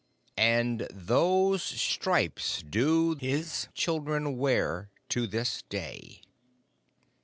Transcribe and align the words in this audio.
_And 0.39 0.87
those 0.91 1.61
stripes 1.61 2.63
do 2.67 3.13
his 3.13 3.67
children 3.75 4.35
wear 4.35 4.89
to 5.09 5.27
this 5.27 5.61
day! 5.69 6.21